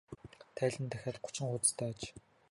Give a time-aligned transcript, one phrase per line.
[0.57, 1.99] Тайлан нь дахиад гучин хуудастай аж.